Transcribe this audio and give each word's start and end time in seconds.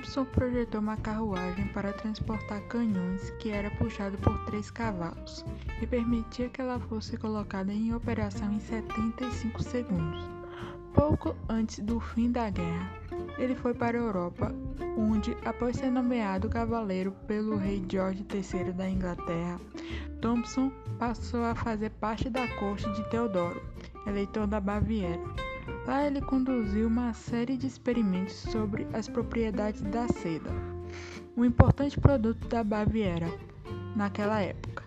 Thompson 0.00 0.24
projetou 0.24 0.80
uma 0.80 0.96
carruagem 0.96 1.66
para 1.68 1.92
transportar 1.92 2.62
canhões 2.68 3.28
que 3.38 3.50
era 3.50 3.70
puxado 3.72 4.16
por 4.16 4.46
três 4.46 4.70
cavalos 4.70 5.44
e 5.82 5.86
permitia 5.86 6.48
que 6.48 6.58
ela 6.62 6.80
fosse 6.80 7.18
colocada 7.18 7.70
em 7.70 7.94
operação 7.94 8.50
em 8.50 8.60
75 8.60 9.62
segundos. 9.62 10.24
Pouco 10.94 11.36
antes 11.50 11.80
do 11.80 12.00
fim 12.00 12.32
da 12.32 12.48
guerra, 12.48 12.90
ele 13.36 13.54
foi 13.54 13.74
para 13.74 13.98
a 13.98 14.00
Europa, 14.00 14.54
onde, 14.96 15.36
após 15.44 15.76
ser 15.76 15.90
nomeado 15.90 16.48
cavaleiro 16.48 17.12
pelo 17.26 17.58
rei 17.58 17.84
George 17.86 18.24
III 18.32 18.72
da 18.72 18.88
Inglaterra, 18.88 19.60
Thompson 20.22 20.72
passou 20.98 21.44
a 21.44 21.54
fazer 21.54 21.90
parte 21.90 22.30
da 22.30 22.48
corte 22.56 22.90
de 22.94 23.06
Teodoro, 23.10 23.62
eleitor 24.06 24.46
da 24.46 24.60
Baviera. 24.60 25.20
Lá 25.90 26.06
ele 26.06 26.20
conduziu 26.20 26.86
uma 26.86 27.12
série 27.12 27.56
de 27.56 27.66
experimentos 27.66 28.34
sobre 28.34 28.86
as 28.92 29.08
propriedades 29.08 29.82
da 29.82 30.06
seda, 30.06 30.48
um 31.36 31.44
importante 31.44 31.98
produto 31.98 32.46
da 32.46 32.62
Baviera 32.62 33.26
naquela 33.96 34.40
época. 34.40 34.84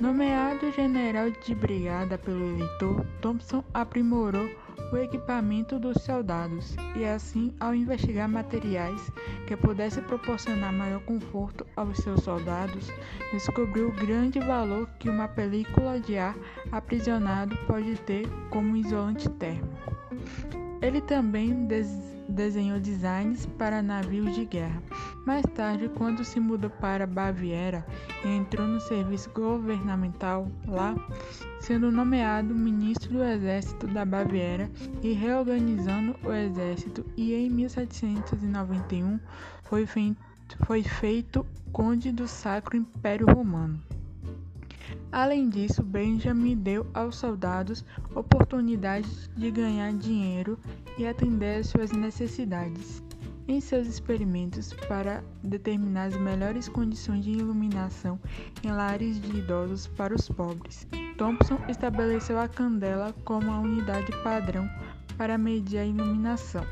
Nomeado 0.00 0.72
general 0.72 1.30
de 1.30 1.54
brigada 1.54 2.16
pelo 2.16 2.42
eleitor, 2.54 3.04
Thompson 3.20 3.62
aprimorou 3.74 4.48
o 4.92 4.96
equipamento 4.96 5.78
dos 5.78 6.02
soldados 6.02 6.76
e 6.94 7.04
assim, 7.04 7.54
ao 7.58 7.74
investigar 7.74 8.28
materiais 8.28 9.10
que 9.46 9.56
pudessem 9.56 10.02
proporcionar 10.02 10.72
maior 10.72 11.00
conforto 11.00 11.66
aos 11.76 11.98
seus 11.98 12.22
soldados, 12.22 12.90
descobriu 13.32 13.88
o 13.88 13.92
grande 13.92 14.38
valor 14.38 14.88
que 14.98 15.08
uma 15.08 15.28
película 15.28 16.00
de 16.00 16.16
ar 16.16 16.36
aprisionado 16.70 17.56
pode 17.66 17.96
ter 18.00 18.28
como 18.50 18.76
isolante 18.76 19.28
térmico. 19.30 19.96
Ele 20.80 21.00
também 21.00 21.66
des 21.66 22.16
desenhou 22.28 22.80
designs 22.80 23.46
para 23.56 23.80
navios 23.80 24.34
de 24.34 24.44
guerra. 24.44 24.82
Mais 25.26 25.44
tarde, 25.56 25.88
quando 25.88 26.24
se 26.24 26.38
mudou 26.38 26.70
para 26.70 27.04
Baviera 27.04 27.84
e 28.24 28.28
entrou 28.28 28.64
no 28.64 28.80
serviço 28.80 29.28
governamental 29.30 30.48
lá, 30.68 30.94
sendo 31.58 31.90
nomeado 31.90 32.54
ministro 32.54 33.12
do 33.12 33.24
Exército 33.24 33.88
da 33.88 34.04
Baviera 34.04 34.70
e 35.02 35.12
reorganizando 35.12 36.14
o 36.22 36.32
exército, 36.32 37.04
e 37.16 37.34
em 37.34 37.50
1791 37.50 39.18
foi 39.64 39.84
feito, 39.84 40.16
foi 40.64 40.84
feito 40.84 41.44
conde 41.72 42.12
do 42.12 42.28
Sacro 42.28 42.76
Império 42.76 43.26
Romano. 43.26 43.82
Além 45.10 45.48
disso, 45.48 45.82
Benjamin 45.82 46.56
deu 46.56 46.86
aos 46.94 47.16
soldados 47.16 47.84
oportunidade 48.14 49.08
de 49.36 49.50
ganhar 49.50 49.92
dinheiro 49.92 50.56
e 50.96 51.04
atender 51.04 51.58
às 51.58 51.66
suas 51.66 51.90
necessidades. 51.90 53.02
Em 53.48 53.60
seus 53.60 53.86
experimentos 53.86 54.72
para 54.88 55.22
determinar 55.40 56.06
as 56.06 56.16
melhores 56.16 56.68
condições 56.68 57.24
de 57.24 57.30
iluminação 57.30 58.18
em 58.64 58.72
lares 58.72 59.20
de 59.20 59.38
idosos 59.38 59.86
para 59.86 60.12
os 60.12 60.28
pobres, 60.28 60.84
Thompson 61.16 61.58
estabeleceu 61.68 62.40
a 62.40 62.48
candela 62.48 63.14
como 63.24 63.48
a 63.50 63.60
unidade 63.60 64.10
padrão 64.24 64.68
para 65.16 65.38
medir 65.38 65.78
a 65.78 65.84
iluminação. 65.84 66.64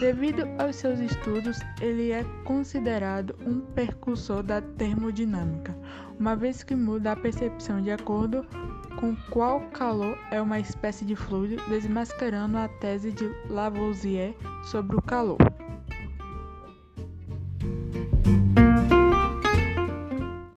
Devido 0.00 0.48
aos 0.58 0.76
seus 0.76 0.98
estudos, 0.98 1.58
ele 1.80 2.10
é 2.10 2.24
considerado 2.44 3.36
um 3.44 3.60
precursor 3.60 4.42
da 4.42 4.62
termodinâmica, 4.62 5.76
uma 6.18 6.34
vez 6.34 6.62
que 6.62 6.74
muda 6.74 7.12
a 7.12 7.16
percepção 7.16 7.82
de 7.82 7.90
acordo 7.90 8.46
com 8.98 9.14
qual 9.30 9.60
calor 9.72 10.16
é 10.30 10.40
uma 10.40 10.58
espécie 10.58 11.04
de 11.04 11.14
fluido, 11.14 11.62
desmascarando 11.68 12.56
a 12.56 12.68
tese 12.68 13.12
de 13.12 13.28
Lavoisier 13.50 14.34
sobre 14.62 14.96
o 14.96 15.02
calor. 15.02 15.38